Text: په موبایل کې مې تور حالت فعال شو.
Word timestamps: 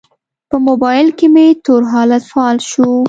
په 0.49 0.57
موبایل 0.67 1.07
کې 1.17 1.27
مې 1.33 1.45
تور 1.65 1.81
حالت 1.93 2.23
فعال 2.31 2.57
شو. 2.69 2.87